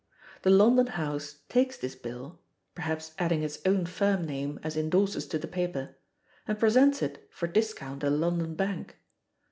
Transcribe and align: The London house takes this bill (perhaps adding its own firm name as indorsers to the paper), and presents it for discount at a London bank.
The 0.41 0.49
London 0.49 0.87
house 0.87 1.41
takes 1.47 1.77
this 1.77 1.93
bill 1.93 2.39
(perhaps 2.73 3.13
adding 3.19 3.43
its 3.43 3.59
own 3.67 3.85
firm 3.85 4.25
name 4.25 4.59
as 4.63 4.75
indorsers 4.75 5.29
to 5.29 5.37
the 5.37 5.47
paper), 5.47 5.95
and 6.47 6.57
presents 6.57 7.03
it 7.03 7.27
for 7.29 7.45
discount 7.45 8.03
at 8.03 8.07
a 8.11 8.15
London 8.15 8.55
bank. 8.55 8.97